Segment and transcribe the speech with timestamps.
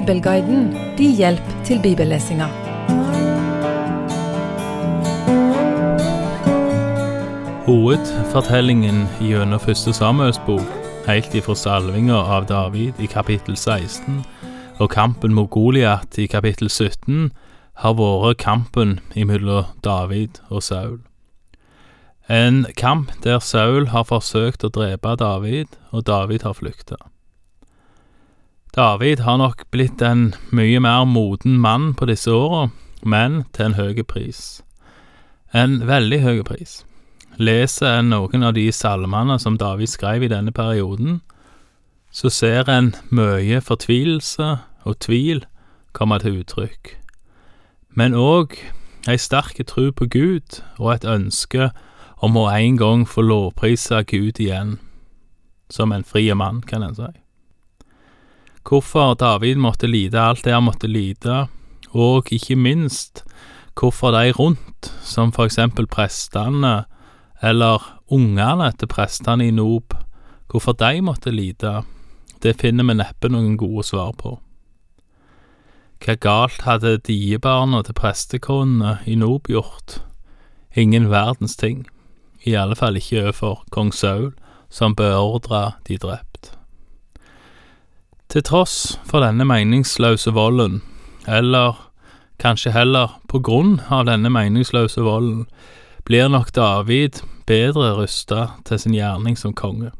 [0.00, 2.46] Bibelguiden din hjelp til bibellesinga.
[7.66, 10.40] Hovedfortellingen gjennom første Samuels
[11.04, 14.24] helt ifra salvinga av David i kapittel 16
[14.78, 17.30] og kampen mot Goliat i kapittel 17,
[17.76, 20.98] har vært kampen mellom David og Saul.
[22.28, 27.09] En kamp der Saul har forsøkt å drepe David, og David har flykta.
[28.76, 32.68] David har nok blitt en mye mer moden mann på disse åra,
[33.02, 34.62] men til en høy pris.
[35.50, 36.80] En veldig høy pris
[37.40, 41.20] leser en noen av de salmene som David skrev i denne perioden,
[42.12, 44.50] så ser en mye fortvilelse
[44.84, 45.44] og tvil
[45.96, 46.96] komme til uttrykk,
[47.96, 48.58] men òg
[49.08, 51.70] ei sterk tro på Gud og et ønske
[52.20, 54.76] om å en gang få lovprise Gud igjen,
[55.70, 57.10] som en fri mann, kan en si.
[58.70, 61.48] Hvorfor David måtte lide alt det han måtte lide,
[61.90, 63.24] og ikke minst
[63.74, 66.84] hvorfor de rundt, som for eksempel prestene,
[67.42, 69.96] eller ungene til prestene i Nob,
[70.46, 71.80] hvorfor de måtte lide,
[72.46, 74.36] det finner vi neppe noen gode svar på.
[76.00, 79.98] Hva galt hadde diebarna til prestekonene i Nob gjort?
[80.78, 81.88] Ingen verdens ting,
[82.46, 84.30] i alle fall ikke overfor kong Saul,
[84.70, 86.29] som beordra de drept.
[88.30, 88.74] Til tross
[89.10, 90.76] for denne meningsløse volden,
[91.26, 91.80] eller
[92.38, 95.48] kanskje heller på grunn av denne meningsløse volden,
[96.06, 99.90] blir nok David bedre rusta til sin gjerning som konge.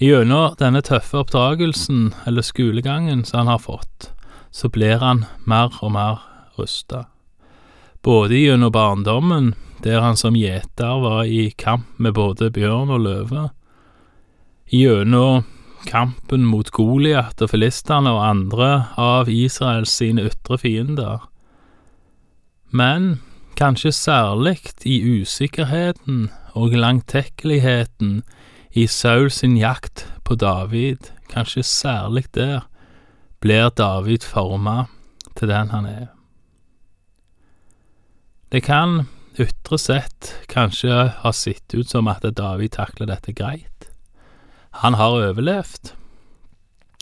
[0.00, 4.08] Gjennom denne tøffe oppdragelsen, eller skolegangen, som han har fått,
[4.50, 6.24] så blir han mer og mer
[6.56, 7.10] rusta.
[8.00, 9.52] Både gjennom barndommen,
[9.84, 13.50] der han som gjeter var i kamp med både bjørn og løve,
[14.72, 15.44] gjennom
[15.86, 21.26] kampen mot Goliat og filistene og andre av Israels sine ytre fiender.
[22.72, 23.20] Men
[23.58, 28.22] kanskje særlig i usikkerheten og langtekkeligheten
[28.72, 32.68] i Saul sin jakt på David, kanskje særlig der,
[33.40, 34.86] blir David forma
[35.36, 36.06] til den han er.
[38.52, 39.06] Det kan
[39.40, 43.71] ytre sett kanskje ha sett ut som at David takler dette greit.
[44.80, 45.92] Han har overlevd,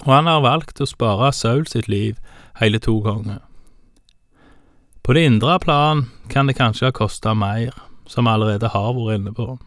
[0.07, 2.19] og han har valgt å spare Saul sitt liv
[2.59, 3.39] hele to ganger.
[5.03, 7.75] På det indre plan kan det kanskje ha kosta mer,
[8.07, 9.59] som vi allerede har vært inne på.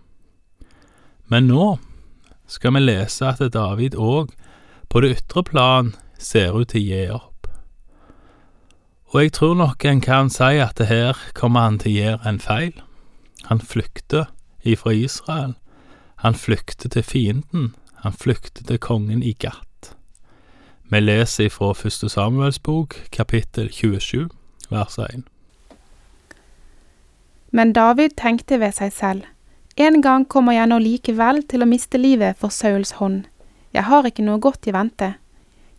[1.31, 1.77] Men nå
[2.47, 4.33] skal vi lese at David òg,
[4.89, 7.47] på det ytre plan, ser ut til å gi opp.
[9.13, 12.29] Og jeg tror nok en kan si at det her kommer han til å gjøre
[12.29, 12.73] en feil.
[13.49, 14.31] Han flykter
[14.65, 15.53] ifra Israel.
[16.23, 17.73] Han flykter til fienden.
[18.03, 19.93] Han flyktet til kongen i Gat.
[20.91, 24.27] Vi leser ifra Første Samuels bok, kapittel 27
[24.69, 25.23] vers 1.
[27.51, 29.21] Men David tenkte ved seg selv,
[29.77, 33.23] en gang kommer jeg nå likevel til å miste livet for Sauls hånd,
[33.73, 35.13] jeg har ikke noe godt i vente.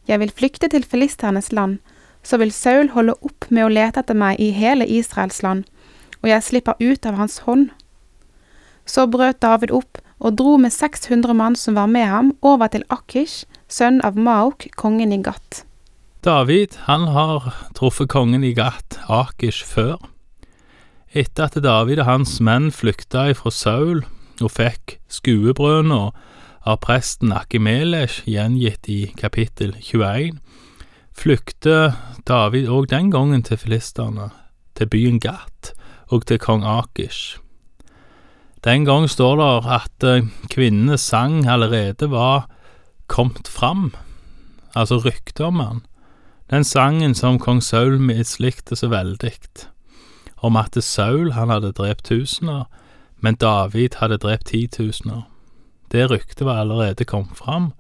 [0.09, 1.79] Jeg vil flykte til filisternes land,
[2.25, 5.69] så vil Saul holde opp med å lete etter meg i hele Israels land,
[6.23, 7.69] og jeg slipper ut av hans hånd.
[8.89, 12.85] Så brøt David opp og dro med 600 mann som var med ham, over til
[12.91, 15.65] Akish, sønn av Maok, kongen i Gat.
[16.25, 19.99] David han har truffet kongen i Gat, Akish, før.
[21.15, 24.01] Etter at David og hans menn flykta ifra Saul
[24.43, 26.09] og fikk skuebrødene
[26.65, 30.41] av presten Akimelesh gjengitt i kapittel 21,
[31.15, 31.95] flykter
[32.27, 34.33] David òg den gangen til filisterne,
[34.75, 35.75] til byen Gat
[36.11, 37.44] og til kong Akish.
[38.65, 42.47] Den gang står det at eh, kvinnenes sang allerede var
[43.07, 43.93] kommet fram,
[44.75, 45.83] altså ryktet om han.
[46.51, 49.33] Den sangen som kong Saul mislikte så veldig,
[50.41, 52.65] om at Saul han hadde drept tusener,
[53.21, 55.29] men David hadde drept titusener.
[55.93, 57.73] Det ryktet var allerede kommet fram,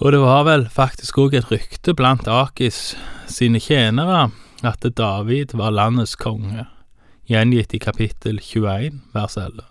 [0.00, 2.96] og det var vel faktisk òg et rykte blant Akis
[3.30, 4.30] sine tjenere
[4.64, 6.66] at David var landets konge,
[7.32, 9.64] gjengitt i kapittel 21 vers 11.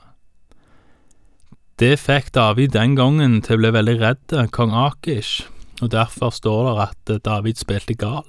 [1.81, 5.47] Det fikk David den gangen til å bli veldig redd kong Akish,
[5.81, 8.27] og derfor står det at David spilte gal.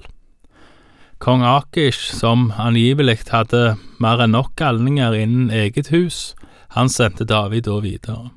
[1.23, 6.33] Kong Akish, som angivelig hadde mer enn nok galninger innen eget hus,
[6.75, 8.31] han sendte David da videre.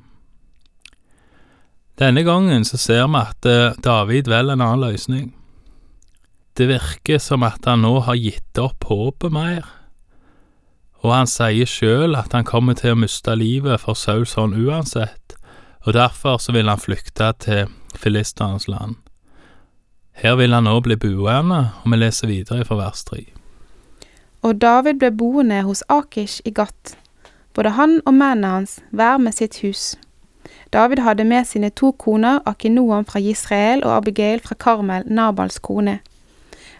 [1.96, 5.30] Denne gangen så ser vi at eh, David velger en annen løsning.
[6.56, 9.64] Det virker som at han nå har gitt opp håpet mer,
[11.04, 15.36] og han sier sjøl at han kommer til å miste livet for Sauls hånd uansett,
[15.86, 17.66] og derfor så vil han flykte til
[17.96, 18.96] filisternes land.
[20.16, 23.20] Her vil han nå bli boende, og vi leser videre fra vers 3.
[24.46, 26.96] Og David ble boende hos Akish i Gat,
[27.54, 29.94] både han og mennene hans, hver med sitt hus.
[30.72, 36.00] David hadde med sine to koner, Akinoam fra Israel og Abigail fra Karmel, Nabals kone.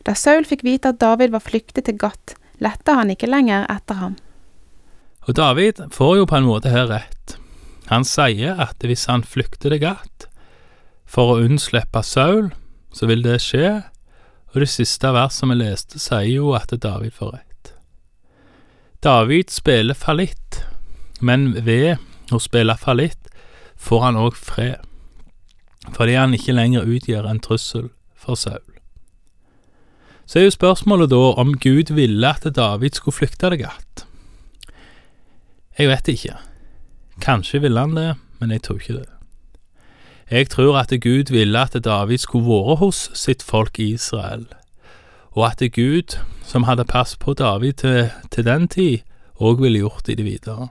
[0.07, 4.01] Da Saul fikk vite at David var flyktet til Gat, lette han ikke lenger etter
[4.01, 4.17] ham.
[5.27, 7.37] Og David får jo på en måte her rett.
[7.91, 10.27] Han sier at hvis han flykter til Gat
[11.07, 12.51] for å unnslippe Saul,
[12.95, 13.83] så vil det skje,
[14.55, 17.73] og det siste verset vi leste, sier jo at David får rett.
[19.05, 20.63] David spiller fallitt,
[21.21, 22.01] men ved
[22.35, 23.31] å spille fallitt
[23.77, 24.81] får han òg fred,
[25.95, 28.76] fordi han ikke lenger utgjør en trussel for Saul.
[30.27, 34.07] Så er jo spørsmålet da om Gud ville at David skulle flykte til Gat.
[35.79, 36.37] Jeg vet ikke.
[37.21, 39.09] Kanskje ville han det, men jeg tror ikke det.
[40.31, 44.47] Jeg tror at Gud ville at David skulle vært hos sitt folk i Israel,
[45.31, 48.99] og at Gud, som hadde pass på David til, til den tid,
[49.39, 50.69] òg ville gjort det videre.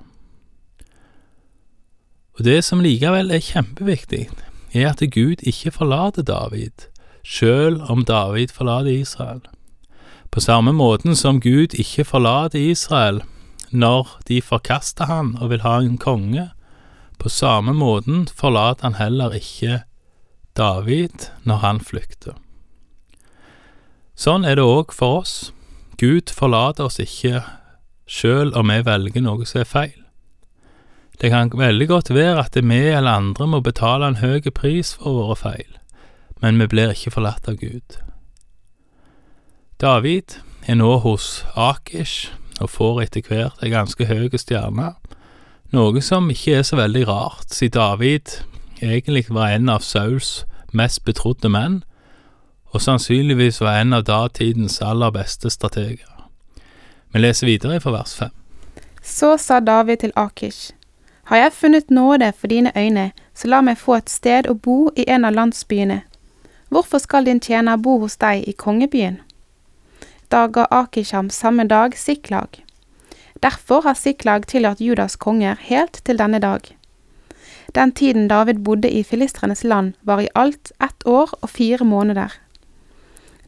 [2.36, 4.28] Og det som likevel er kjempeviktig,
[4.74, 6.90] er at Gud ikke forlater David,
[7.26, 9.42] sjøl om David forlater Israel.
[10.30, 13.24] På samme måten som Gud ikke forlater Israel
[13.72, 16.50] når de forkaster han og vil ha en konge,
[17.20, 19.82] på samme måten forlater han heller ikke
[20.58, 22.36] David når han flykter.
[24.16, 25.52] Sånn er det òg for oss.
[26.00, 27.42] Gud forlater oss ikke
[28.08, 30.02] sjøl om vi velger noe som er feil.
[31.20, 35.16] Det kan veldig godt være at vi eller andre må betale en høy pris for
[35.16, 35.78] våre feil,
[36.42, 37.98] men vi blir ikke forlatt av Gud.
[39.82, 40.38] David
[40.68, 44.94] er nå hos Akish og får etter hvert ei ganske høy stjerne,
[45.76, 48.38] noe som ikke er så veldig rart, siden David
[48.82, 50.46] egentlig var en av Sauls
[50.76, 51.84] mest betrodde menn,
[52.72, 56.12] og sannsynligvis var en av datidens aller beste strateger.
[57.12, 58.34] Vi leser videre fra vers fem.
[59.04, 60.74] Så sa David til Akish,
[61.26, 64.92] har jeg funnet nåde for dine øyne, så la meg få et sted å bo
[64.96, 66.02] i en av landsbyene.
[66.70, 69.20] Hvorfor skal din tjener bo hos deg i kongebyen?
[70.32, 72.64] Da ga Akisham samme dag Siklag.
[73.44, 76.62] Derfor har Siklag tilhørt Judas konger helt til denne dag.
[77.76, 82.34] Den tiden David bodde i filistrenes land, var i alt ett år og fire måneder.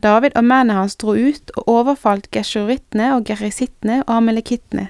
[0.04, 4.88] David og mennene hans dro ut og overfalt gesjurittene og gerisittene og amalekittene.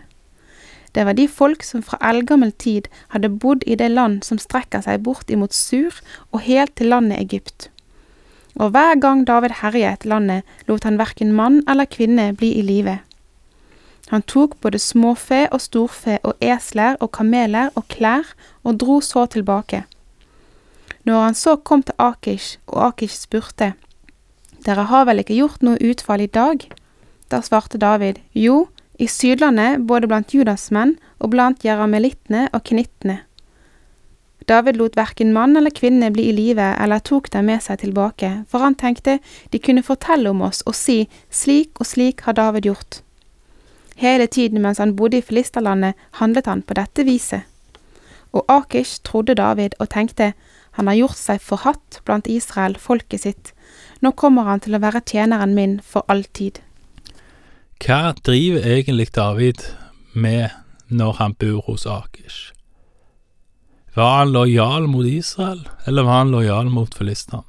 [0.95, 4.81] Det var de folk som fra eldgammel tid hadde bodd i det land som strekker
[4.81, 6.01] seg bort imot Sur
[6.31, 7.69] og helt til landet Egypt.
[8.57, 12.99] Og hver gang David herjet landet, lot han verken mann eller kvinne bli i live.
[14.09, 18.33] Han tok både småfe og storfe og esler og kameler og klær
[18.63, 19.83] og dro så tilbake.
[21.03, 23.73] Når han så kom til Akish, og Akish spurte,
[24.65, 26.65] Dere har vel ikke gjort noe utfall i dag?
[27.31, 28.67] Da svarte David, Jo,
[28.99, 33.21] i Sydlandet både blant judasmenn og blant jeramelittene og knittene.
[34.47, 38.29] David lot verken mann eller kvinne bli i live eller tok dem med seg tilbake,
[38.47, 39.17] for han tenkte
[39.51, 43.01] de kunne fortelle om oss og si slik og slik har David gjort.
[43.99, 47.43] Hele tiden mens han bodde i Filisterlandet, handlet han på dette viset.
[48.31, 50.31] Og Akish trodde David og tenkte
[50.77, 53.53] han har gjort seg forhatt blant Israel, folket sitt,
[53.99, 56.61] nå kommer han til å være tjeneren min for alltid.
[57.83, 59.65] Hva driver egentlig David
[60.13, 60.53] med
[60.87, 62.53] når han bor hos Akish?
[63.97, 67.41] Var han lojal mot Israel, eller var han lojal mot filistene?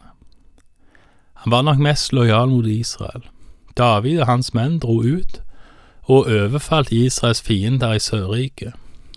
[1.44, 3.26] Han var nok mest lojal mot Israel.
[3.76, 5.42] David og hans menn dro ut
[6.08, 8.72] og overfalt Israels fiender i Sørriket,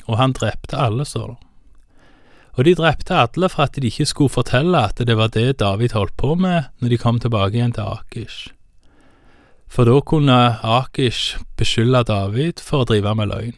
[0.06, 1.40] og han drepte alle, står det.
[2.60, 5.96] Og de drepte alle for at de ikke skulle fortelle at det var det David
[5.96, 8.52] holdt på med når de kom tilbake igjen til Akish
[9.72, 13.54] for da kunne Akish beskylde David for å drive med løgn.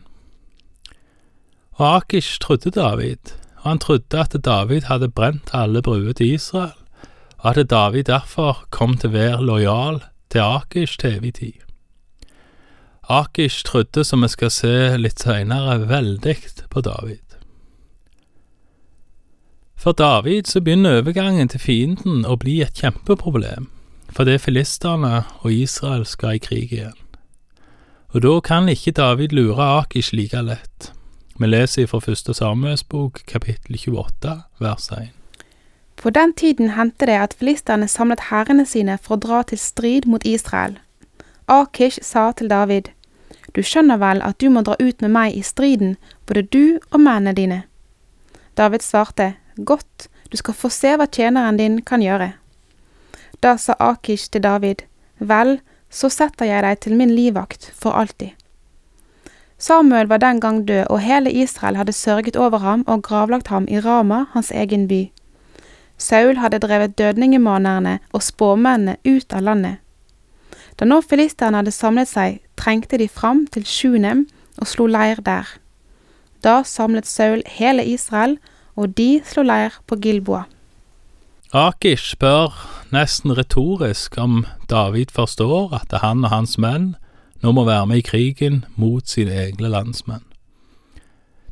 [1.79, 6.75] Og Akish trodde David, og han trodde at David hadde brent alle bruer til Israel,
[7.39, 10.01] og at David derfor kom til å være lojal
[10.31, 11.59] til Akish til evig tid.
[13.09, 16.35] Akish trodde, som vi skal se litt seinere, veldig
[16.69, 17.19] på David.
[19.75, 23.69] For David så begynner overgangen til fienden å bli et kjempeproblem
[24.13, 26.99] fordi filistene og Israel skal i krig igjen.
[28.13, 30.92] Og da kan ikke David lure Akish like lett.
[31.39, 35.07] Vi leser fra første Samuels bok, kapittel 28, vers 1.
[35.97, 40.05] På den tiden hendte det at filistene samlet hærene sine for å dra til strid
[40.05, 40.77] mot Israel.
[41.49, 42.91] Akish sa til David,
[43.53, 46.99] Du skjønner vel at du må dra ut med meg i striden, både du og
[47.01, 47.63] mennene dine.
[48.57, 52.33] David svarte, Godt, du skal få se hva tjeneren din kan gjøre.
[53.41, 54.85] Da sa Akish til David,
[55.17, 55.59] Vel,
[55.89, 58.37] så setter jeg deg til min livvakt for alltid.
[59.63, 63.67] Samuel var den gang død, og hele Israel hadde sørget over ham og gravlagt ham
[63.71, 65.07] i Rama, hans egen by.
[65.97, 69.77] Saul hadde drevet dødningemanerne og spåmennene ut av landet.
[70.75, 74.25] Da nå filisterne hadde samlet seg, trengte de fram til Sjunem
[74.59, 75.47] og slo leir der.
[76.43, 78.35] Da samlet Saul hele Israel,
[78.75, 80.43] og de slo leir på Gilboa.
[81.53, 82.51] Akish spør
[82.91, 86.95] nesten retorisk om David forstår at han og hans menn
[87.43, 90.23] nå må være med i krigen mot sine egne landsmenn.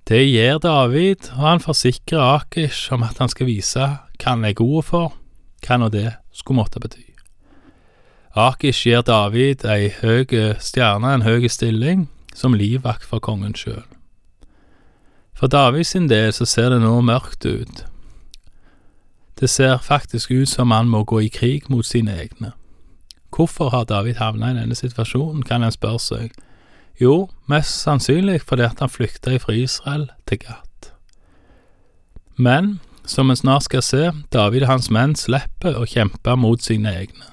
[0.07, 4.57] Det gjør David, og han forsikrer Akish om at han skal vise hva han er
[4.57, 5.13] god for,
[5.61, 7.05] hva nå det skulle måtte bety.
[8.35, 10.25] Akish gir David ei høy
[10.59, 13.83] stjerne, en høy stilling, som livvakt for kongen sjøl.
[15.35, 17.85] For David sin del så ser det nå mørkt ut.
[19.39, 22.53] Det ser faktisk ut som han må gå i krig mot sine egne.
[23.31, 26.31] Hvorfor har David havna i denne situasjonen, kan en spørre seg.
[27.01, 30.91] Jo, mest sannsynlig fordi at han flykta fra Israel til Gat.
[32.37, 36.93] Men, som vi snart skal se, David og hans menn slipper å kjempe mot sine
[37.03, 37.27] egne.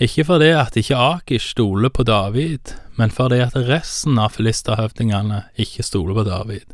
[0.00, 5.86] Ikke fordi at ikke Akish stoler på David, men fordi at resten av filisterhøvdingene ikke
[5.86, 6.68] stoler på David,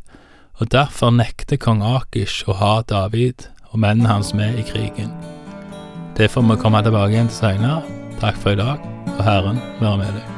[0.59, 5.11] og derfor nekter kong Akish å ha David og mennene hans med i krigen.
[6.19, 8.02] Det får vi komme tilbake igjen til seinere.
[8.23, 8.79] Takk for i dag,
[9.17, 10.32] og Herren være med deg.